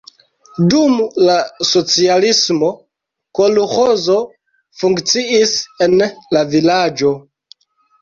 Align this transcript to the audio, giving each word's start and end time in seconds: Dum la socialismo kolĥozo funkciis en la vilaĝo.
Dum 0.69 0.95
la 1.27 1.35
socialismo 1.73 2.71
kolĥozo 3.41 4.19
funkciis 4.83 5.57
en 5.89 5.99
la 6.37 6.47
vilaĝo. 6.59 7.19